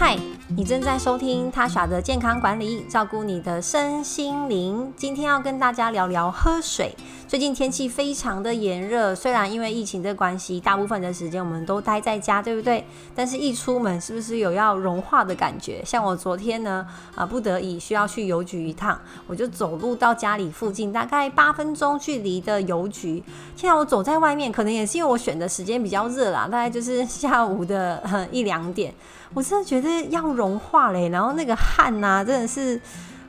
[0.00, 0.16] 嗨，
[0.56, 4.92] 你正在收听他耍的健康管理，照顾你的身心灵。
[4.96, 6.92] 今天要跟大家聊聊喝水。
[7.28, 12.84] 最近天气非常的炎热，虽然因为疫情的关系，大部分的时间我们都待在家，对不对？
[13.14, 15.80] 但是一出门，是不是有要融化的感觉？
[15.84, 23.22] 像我昨天呢，啊，不得已需要去邮局一趟，我就走路到家里附近，大概八分钟距离的邮局。
[23.54, 28.92] 现在我走在外面，可能也是因为我选的时间比较热啦，大概就是 下午的一两点，
[29.32, 32.80] 我真的觉得要融化嘞，然后那个汗呐、真的是。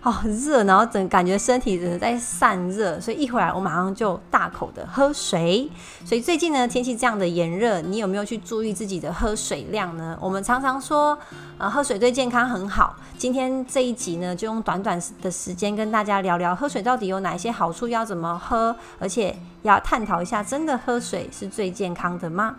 [0.04, 5.70] 好热，然后整感觉身体真的在散热，所以一回来我马上就大口的喝水。
[6.04, 10.18] 所以最近呢，天气这样的炎热，你有没有去注意自己的喝水量呢？
[10.20, 11.16] 我们常常说，
[11.60, 12.96] 呃，喝水对健康很好。
[13.16, 22.56] 今天这一集呢，就用短短的时间跟大家聊聊喝水到底有哪些好处，要怎么喝，而且要探讨一下，真的喝水是最健康的吗？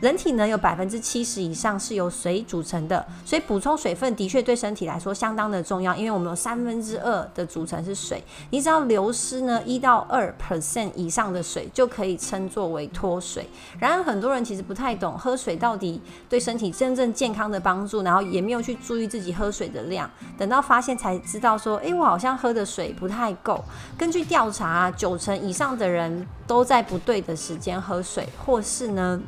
[0.00, 5.94] 人体呢，有百分之七十以上是由水组成的，所以补充水分的确对身体来说相当的重要。
[5.94, 13.46] 因为我们有三分之二的组成是水，你只要流失呢一到二 percent 以上的水，就可以称作为脱水。
[13.78, 23.62] 然而很多人其实不太懂喝水到底对身体真正健康的帮助，然后也没有去注意自己喝水的量，等到发现才知道说，诶，我好像喝的水不太够。
[23.98, 29.20] 根据调查啊，九成以上的人都在不对的时间喝水，或是呢。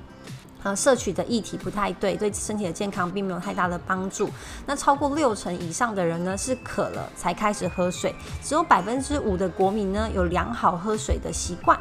[0.62, 4.30] 呃，摄取的液体不太对，对身体的健康并没有太大的帮助。
[4.66, 11.78] 那超过六成以上的人呢，是渴了才开始喝水，只有百分之五的国民呢有良好喝水的习惯。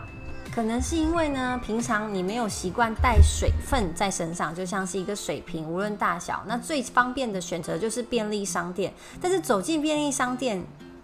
[0.54, 8.94] 可能是因为呢，平常你没有习惯带水分在身上，就像是一个水瓶，无论大小，那最方便的选择就是便利商店。
[9.22, 10.62] 但是走进便利商店，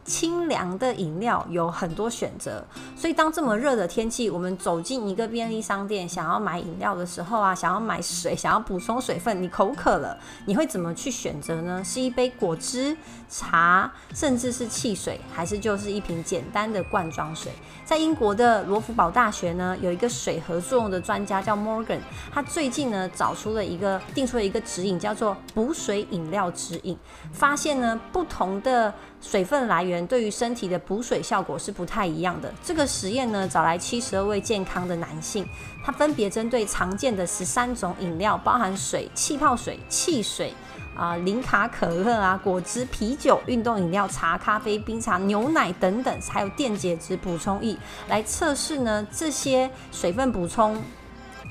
[0.08, 11.84] 清凉的饮料有很多选择，所以当这么热的天气，我们走进一个便利商店，想要买饮料的时候啊，想要买水，想要补充水分，你口渴了，你会怎么去选择呢？
[11.84, 12.96] 是一杯果汁、
[13.30, 17.52] 茶，甚至是汽水，还是就是一瓶简单的罐装水？
[17.84, 22.00] 在英国的罗福堡大学呢，有一个水合作用的专家叫 Morgan，
[22.32, 26.98] 他最近呢找出了一个定出了一个指引，叫做补水饮料指引，
[27.34, 29.97] 发现呢不同的水分来源。
[30.06, 32.54] 对于身体的补水效果是不太一样的。
[32.64, 35.44] 这个实验呢，找来七十二位健康的男性，
[35.84, 40.54] 他分别针对常见的十三种饮料，包含水、气泡水、汽水
[40.96, 47.78] 啊、零卡可乐啊、果汁、啤酒、运动饮料、茶、咖啡、冰茶、牛奶等等，还有电解质补充液，
[48.10, 50.82] 来测试呢这些水分补充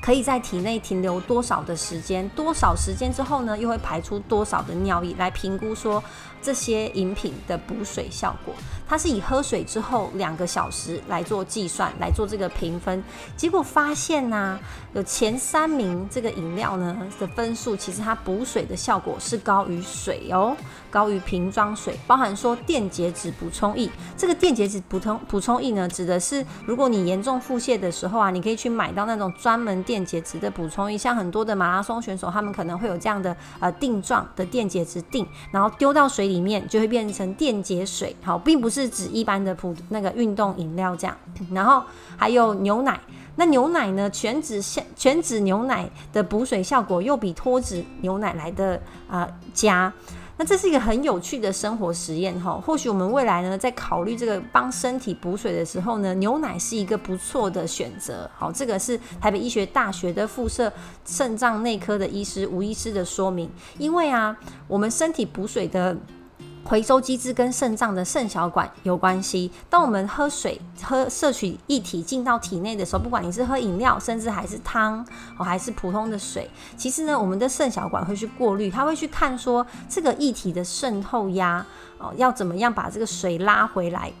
[0.01, 6.03] 可以在体内停留多少的时间，多少时间之后呢，又会排出多少的尿液，来评估说。
[6.39, 8.53] 这些饮品的补水效果，
[8.87, 13.03] 它是以喝水之后两个小时来做计算，来做这个评分。
[13.35, 14.57] 结果发现呢、
[14.93, 20.55] 有前三名这个饮料呢的分数，其实它补水的效果是高于水哦，
[20.91, 21.99] 高于瓶装水。
[22.05, 36.41] 包含说电解质补充液，这个电解质补充补充液呢，指的是如果你严重腹泻的时候啊，你可以去买到那种专门电解质的补充液，像很多的马拉松选手，他们可能会有这样的呃定状的电解质定，然后丢到水里。
[36.47, 41.13] 面就会变成电解水，好，并不是指一般的普那个运动饮料这样。
[41.51, 41.83] 然后
[42.15, 42.97] 还有牛奶，
[43.35, 44.61] 那牛奶呢，全脂
[44.95, 48.75] 全脂牛奶的补水效果又比脱脂牛奶来的
[49.09, 49.91] 啊、呃、佳。
[50.37, 52.53] 那这是一个很有趣的生活实验哈。
[52.53, 58.29] 或许我们未来呢，在考虑这个帮身体补水的时候呢，牛奶是一个不错的选择。
[58.37, 60.71] 好，这个是台北医学大学的附设
[61.05, 63.49] 肾脏内科的医师吴医师的说明。
[63.77, 64.37] 因为啊，
[64.67, 65.97] 我们身体补水的。
[66.67, 69.49] 回收机制跟肾脏的肾小管有关系。
[69.69, 74.99] 当我们喝水、喝摄取液体进到体内的时候，不管你是喝饮料，甚至还是汤，
[75.37, 81.65] 哦，还是普通的水，其实呢，我们的肾小管会去过滤，它会去看说这个液体的渗透压，
[81.99, 84.11] 哦，要怎么样把这个水拉回来。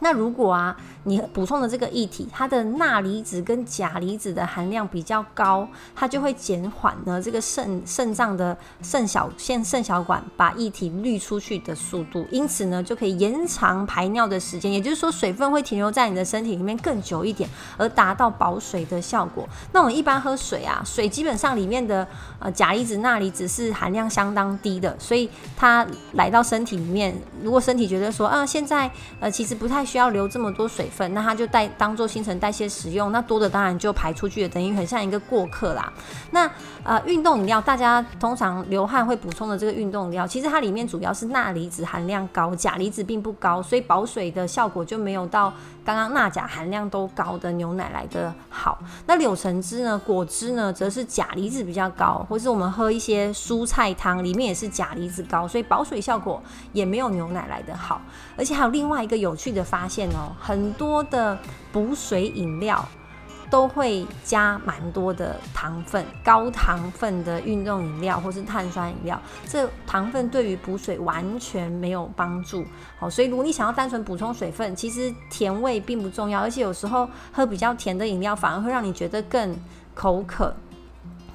[0.00, 19.48] 那如果啊，你补充的这个液体，它的钠离子跟钾离子的含量比较高，它就会减缓呢这个肾肾脏的肾小腺肾小管把液体滤出去的速度，因此呢就可以延长排尿的时间，也就是说水分会停留在你的身体里面更久一点，而达到保水的效果。
[19.72, 22.06] 那我们一般喝水啊，水基本上里面的
[22.38, 35.92] 呃钾离子、钠离子是含量相当低的，所以它来到身体里面，如果身体觉得说啊现在呃其实不太需要留这么多水分，那它就代当做新陈代谢使用，那多的当然就排出去了，等于很像一个过客啦。
[36.30, 36.48] 那
[36.84, 45.52] 呃，运动饮料大家通常流汗会补充的这个运动饮料，其实它里面主要是钠离子含量高，钾离子并不高，所以保水的效果就没有到
[45.90, 48.78] 刚刚钠钾含量都高的牛奶来的好。
[49.06, 56.40] 那柳橙汁呢，果汁呢，则是钾离子比较高，或是我们喝一些蔬菜汤，里面也是钾离子高，所以保水效果
[56.72, 58.00] 也没有牛奶来的好。
[58.36, 61.36] 而且还有另外一个有趣的发现哦，很多的
[61.72, 62.86] 补水饮料。
[63.50, 72.64] 都会加蛮多的糖分，高糖分的运动饮料或是碳酸饮料，这糖分对于补水完全没有帮助。
[72.98, 79.54] 好，所以如果你想要单纯补充水分，其实甜味并不重要，而且有时候喝比较甜的饮料反而会让你觉得更
[79.94, 80.54] 口渴。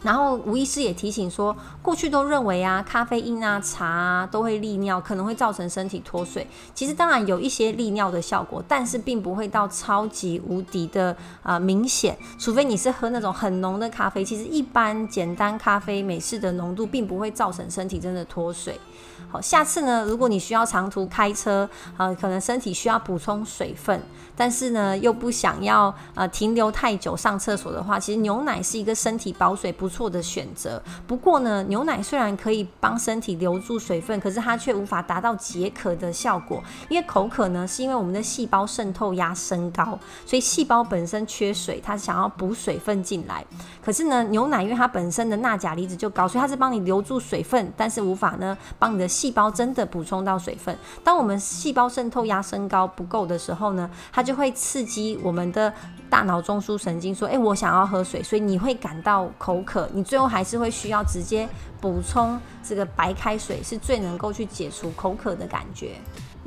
[0.05, 6.45] 然后吴医师也提醒说，过去都认为啊，咖啡因啊、茶啊都会利尿，可能会造成身体脱水。
[6.75, 12.15] 其实当然有一些利尿的效果，但是并不会到超级无敌的啊、明显。
[12.37, 18.79] 除非你是喝那种很浓的咖啡，其实一般简单咖啡美式的浓度并不会造成身体真的脱水。
[19.31, 21.67] 好，下次呢，如果你需要长途开车，
[21.97, 23.99] 呃，可能身体需要补充水分，
[24.35, 30.81] 但是呢又不想要呃停留太久上厕所的话，其实牛奶是一个身体保水不错的选择。
[31.07, 36.63] 不过呢，牛奶虽然可以帮身体留住水分，可是它却无法达到解渴的效果。
[36.89, 43.45] 因为口渴呢，是因为我们的细胞渗透压升高，所以细胞本身缺水，它想要补水分进来。
[43.83, 50.75] 可是呢，牛奶因为它本身的钠钾离子就高，所以它是帮你留住水分，但是无法呢帮你的细胞真的补充到水分。
[51.03, 55.71] 当我们细胞渗透压升高不够的时候呢，它就会刺激我们的
[56.09, 61.47] 大脑中枢神经说：“诶，我想要喝水。”所以你会感到口渴，你最后还是会需要直接
[61.85, 65.91] 补充这个白开水，是最能够去解除口渴的感觉。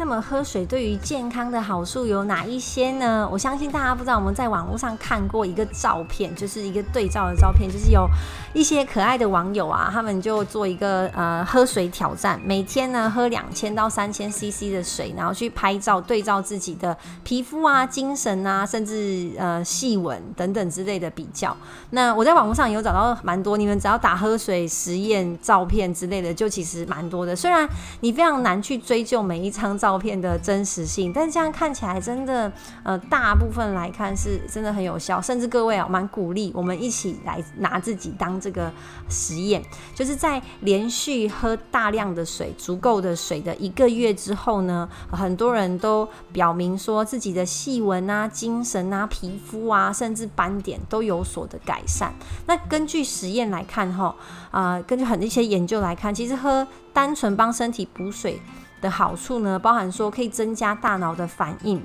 [0.01, 3.29] 那么喝水对于健康的好处有哪一些呢？
[3.33, 8.09] 我相信大家不知道，我们在网络上看过一个照片，就是一个对照的照片，就是有
[8.53, 21.57] 一些可爱的网友啊，他们就做一个呃喝水挑战，每天呢喝两千到三千 CC 的水，然后去拍照对照自己的皮肤啊、精神啊，甚至呃细纹等等之类的比较。
[21.91, 27.37] 那我在网络上有找到蛮多，你们只要打喝水实验照片之类的，就其实蛮多的。
[27.37, 27.69] 虽然
[28.01, 29.99] 你非常难去追究每一张照。
[29.99, 32.53] 片的真实性，但是这样看起来真的，
[32.85, 38.71] 呃，大部分来看是真的很有效，甚至各位啊，蛮鼓励我们一起来拿自己当这个
[39.09, 39.61] 实验，
[39.93, 52.15] 就是在连续喝大量的水、足够的水的一个月之后呢，很多人都表明说自己的细纹啊、精神啊、皮肤啊，甚至斑点都有所的改善。
[52.47, 54.15] 那根据实验来看，哈，
[54.53, 58.41] 啊，根据很多一些研究来看，其实喝单纯帮身体补水。
[58.81, 61.83] 的好处呢，包含说可以增加大脑的反应。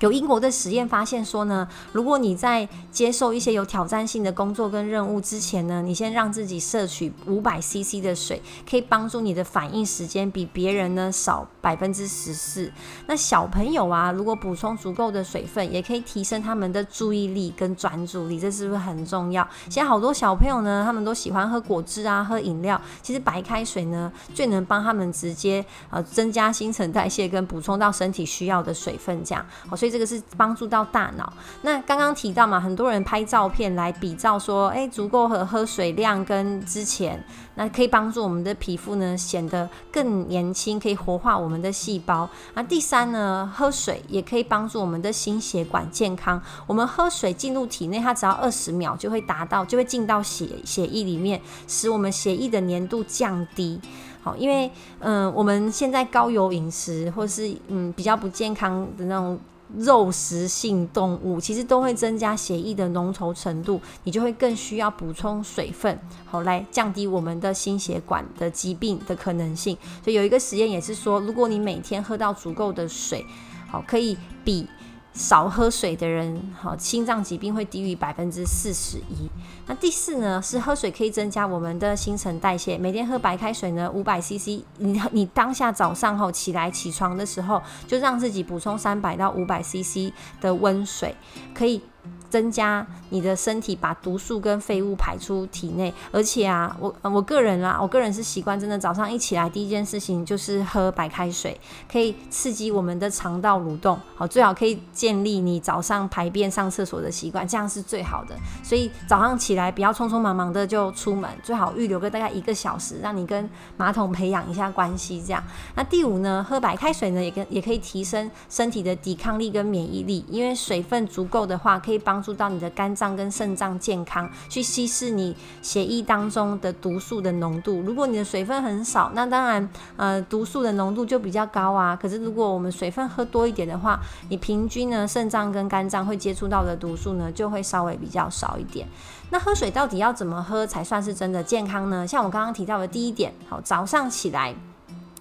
[0.00, 12.72] 有英国的实验发现说呢，如果你在接受一些有挑战性的工作跟任务之前呢，你先让自己摄取五百 CC 的水，可以帮助你的反应时间比别人呢少百分之十四。
[13.06, 19.46] 那小朋友啊，如果补充足够的水分，也可以提升他们的注意力跟专注力，这是不是很重要？
[19.68, 22.80] 现在好多小朋友呢，他们都喜欢喝果汁啊，喝饮料。
[23.02, 29.44] 其实白开水呢，最能帮他们直接呃增加新陈代谢跟补充到身体需要的水分，这样。
[29.68, 29.89] 好，所以。
[29.90, 31.32] 这个是帮助到大脑。
[31.62, 37.22] 那刚刚提到嘛，很多人拍照片来比照说，哎，足够喝喝水量跟之前，
[37.56, 42.28] 那可以帮助我们的皮肤呢显得更年轻，可以活化我们的细胞。
[42.54, 46.40] 那第三呢，喝水也可以帮助我们的心血管健康。
[46.66, 53.80] 我们喝水进入体内，它只要二十秒就会达到，就会进到血血液里面，使我们血液的粘度降低。
[54.22, 59.38] 好，因为嗯、我们现在高油饮食，或是嗯比较不健康的那种。
[59.76, 69.76] 肉食性动物其实都会增加血液的浓稠程度，你就会更需要补充水分，好来降低我们的心血管的疾病的可能性。
[70.02, 73.24] 所以有一个实验也是说，如果你每天喝到足够的水，
[73.68, 74.66] 好可以比。
[75.12, 79.28] 少喝水的人，好，心脏疾病会低于百分之四十一。
[79.66, 82.78] 那第四呢，是喝水可以增加我们的新陈代谢。
[82.78, 91.14] 每天喝白开水呢，五百 CC，你你当下早上后起来起床的时候，就让自己补充三百到五百 CC 的温水，
[91.54, 91.82] 可以。
[92.30, 101.60] 增加你的身体把毒素跟废物排出体内，而且啊，我我个人啊，我个人是习惯真的早上一起来第一件事情就是喝白开水，
[101.90, 108.36] 可以刺激我们的肠道蠕动，好，最好可以建立你早上排便上厕所的习惯，这样是最好的。
[108.62, 115.20] 所以早上起来不要匆匆忙忙的就出门，最好预留个大概一个小时，让你跟马桶培养一下关系。
[115.20, 115.42] 这样，
[115.74, 127.80] 那第五呢，喝白开水呢，也跟也可以提升身体的抵抗力跟免疫力，因为水分足够的话，可以帮帮助到你的肝脏跟肾脏健康，去稀释你血液当中的毒素的浓度。
[127.80, 131.96] 如果你的水分很少，那当然呃毒素的浓度就比较高啊。
[131.96, 133.98] 可是如果我们水分喝多一点的话，
[134.28, 138.86] 你平均呢肾脏跟肝脏会接触到的毒素呢就会稍微比较少一点。
[139.30, 142.06] 那喝水到底要怎么喝才算是真的健康呢？
[142.06, 144.54] 像我刚刚提到的第一点，好，早上起来。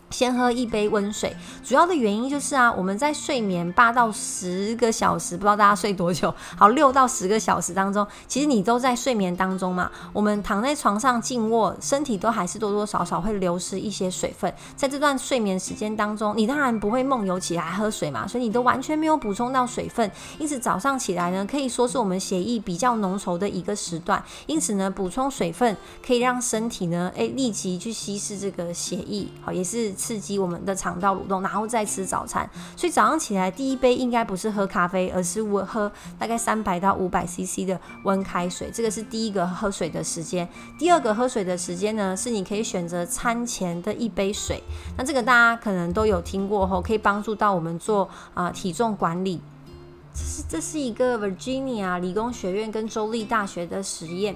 [0.09, 6.33] 先喝一杯温水，主要的原因就是啊，我们在睡眠八到十个小时，不知道大家睡多久？
[6.57, 9.91] 好，六到十个小时当中，其实你都在睡眠当中嘛。
[10.11, 14.51] 我们躺在床上静卧，身体都还是多多少少会流失一些水分。
[14.75, 20.09] 在这段睡眠时间当中，你当然不会梦游起来喝水嘛，所以你都完全没有补充到水分。
[20.39, 24.23] 因此早上起来呢，可以说是我们血液比较浓稠的一个时段。
[24.47, 29.93] 因此呢，补充水分可以让身体呢，诶，立即去稀释这个血液，好，也是。
[29.99, 32.49] 刺激我们的肠道蠕动，然后再吃早餐。
[32.77, 38.71] 所以早上起来第一杯应该不是喝咖啡，而是我喝大概三百到五百 CC 的温开水。
[38.73, 40.47] 这个是第一个喝水的时间。
[40.79, 44.63] 第二个喝水的时间呢，是你可以选择餐前的一杯水。
[44.97, 49.41] 那这个大家可能都有听过后，可以帮助到我们做啊、体重管理。
[50.11, 54.35] 这是这是一个 Virginia 理工学院跟州立大学的实验。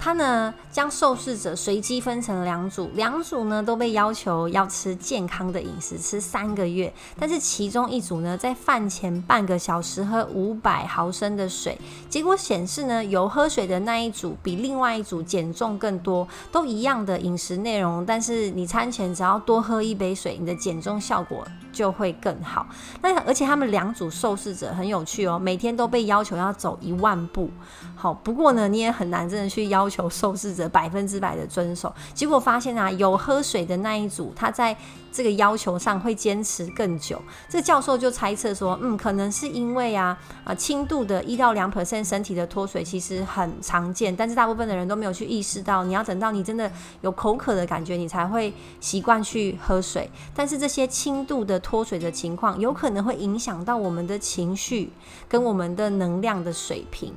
[0.00, 6.90] 他呢，将受试者随机分成两组，两组呢都被要求要吃健康的饮食，吃三个月。
[7.18, 11.76] 但是其中一组呢，在饭前半个小时喝五百毫升的水，
[12.08, 21.44] 结果显示呢，有喝水的那一组比另外一组减重更多，都一样的饮食内容，但是你餐前只要多喝一杯水，你的减重效果
[21.78, 22.66] 就会更好。
[23.02, 27.48] 那而且他们两组受试者很有趣哦，每天都被要求要走一万步。
[27.94, 31.94] 好，不过呢，你也很难真的去要求受试者百分之百的遵守。
[32.12, 34.76] 结果发现啊，有喝水的那一组，他在
[35.18, 37.20] 这个要求上会坚持更久。
[37.48, 46.70] 这教授就猜测说，嗯，可能是因为啊，啊，轻度的一到两 percent 身体的脱水其实很常见，但是大部分的人都没有去意识到，你要等到你真的
[47.00, 50.08] 有口渴的感觉，你才会习惯去喝水。
[50.32, 54.92] 但是这些轻度的脱水的情况，有可能会影响到我们的情绪
[55.28, 57.12] 跟我们的能量的水平。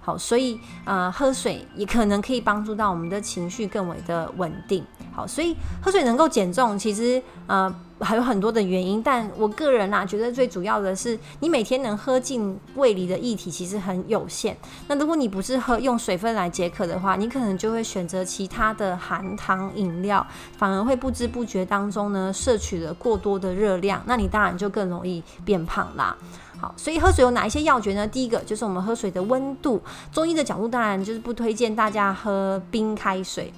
[0.00, 4.84] 好，所以呃，喝水也可能可以帮助到我们的情绪更为的稳定。
[5.14, 14.56] 好，所以喝水能够减重，其实呃还有很多的原因，但我个人啊觉得最主要的是，你每天能喝进胃里的液体其实很有限。
[14.88, 20.26] 那如果你不是喝用水分来解渴的话，你可能就会选择其他的含糖饮料，
[20.56, 26.16] 反而会不知不觉当中呢摄取了过多的热量，那你当然就更容易变胖啦。
[26.58, 28.06] 好，所以喝水有哪一些要诀呢？
[28.06, 33.52] 第一个就是我们喝水的温度，中医的角度当然就是不推荐大家喝冰开水。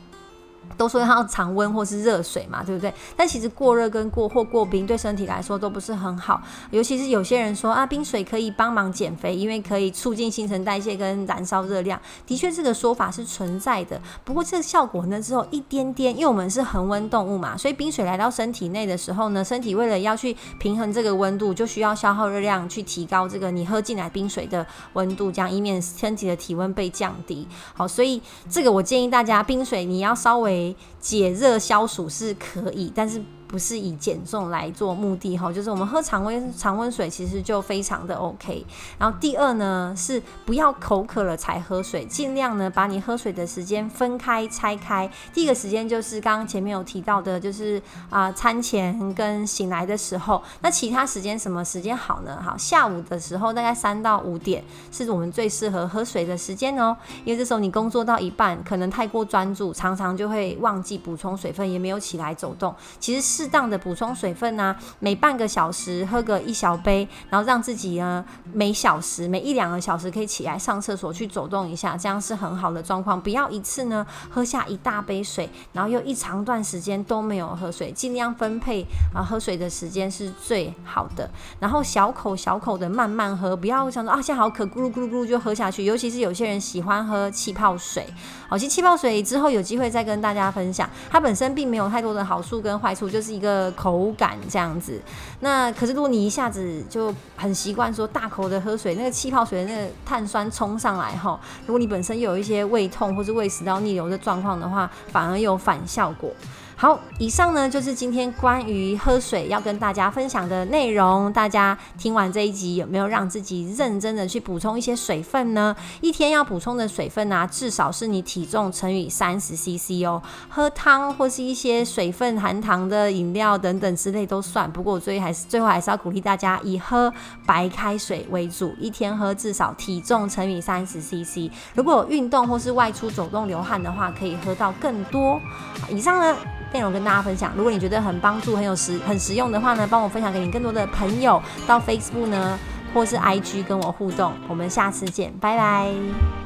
[0.76, 2.92] 都说要常温或是热水嘛，对不对？
[3.16, 12.00] 但其实过热跟过或过冰对身体来说都不是很好，尤其是有些人说啊，冰水可以帮忙减肥，因为可以促进新陈代谢跟燃烧热量。
[12.26, 14.00] 的确，这个说法是存在的。
[14.24, 27.46] 不过这个效果呢，只有一点点，因为我们是恒温动物嘛，所以冰水来到身体内的时候呢，身体为了要去平衡这个温度，就需要消耗热量去提高这个你喝进来冰水的温度，这样以免身体的体温被降低。
[27.74, 30.53] 好，所以这个我建议大家，冰水你要稍微。
[31.00, 33.22] 解热消暑是可以，但是。
[33.54, 38.66] 不是以减重来做目的哈，就是我们喝常温常温水其实就非常的 OK。
[38.98, 45.08] 然后第二呢是不要口渴了才喝水，尽量呢把你喝水的时间分开拆开。
[45.32, 47.80] 第一个时间就是刚刚前面有提到的，就是
[48.10, 50.42] 啊、餐前跟醒来的时候。
[50.60, 52.42] 那其他时间什么时间好呢？
[52.42, 62.74] 好，下午的时候大概三到五点是我们最适合喝水的时间哦，因为这时候你工作到一半可能太过专注，常常就会忘记补充水分，也没有起来走动。
[62.98, 63.43] 其实是。
[63.44, 68.24] 适当的补充水分、啊，每半个小时喝个一小杯，然后让自己呢
[68.54, 73.20] 每小时每一两个小时可以起来上厕所去走动一下，这样是很好的状况。
[73.20, 78.82] 不要一次呢喝下一大杯水，然后又一长段时间都没有喝水，尽量分配
[79.14, 81.28] 啊喝水的时间是最好的。
[81.60, 85.84] 然后小口小口的慢慢喝，不要想说啊现在好渴，咕噜咕噜咕噜就喝下去。
[85.84, 88.06] 尤其是有些人喜欢喝气泡水，
[88.48, 93.23] 好，其实气泡水之后有机会再跟大家分享，它本身并没有太多的好处跟坏处，就是。
[93.24, 95.00] 是一个口感这样子，
[95.40, 106.30] 那可是如果你一下子就很习惯说大口的喝水，那个气泡水的那个碳酸冲上来哈，如果你本身又有一些胃痛或是胃食道逆流的状况的话，反而有反效果。
[106.76, 111.32] 好，以上呢就是今天关于喝水要跟大家分享的内容。
[111.32, 115.74] 大家听完这一集，有没有让自己认真的去补充一些水分呢？
[116.00, 120.20] 一天要补充的水分啊，至少是你体重乘以三十 CC 哦。
[120.48, 124.70] 喝汤或是一些水分含糖的饮料等等之类都算。
[124.70, 127.12] 不过我最还是最后还是要鼓励大家以喝
[127.46, 131.48] 白开水为主，一天喝至少体重乘以三十 CC。
[131.74, 135.40] 如果有运动或是外出走动流汗的话，可以喝到更多。
[135.88, 136.36] 以上呢。
[136.74, 142.58] 内容跟大家分享，如果你觉得很帮助、很有实、很实用的话呢，帮我分享给你更多的朋友，到 Facebook 呢，
[142.92, 144.32] 或是 IG 跟我互动。
[144.48, 146.43] 我们下次见，拜拜。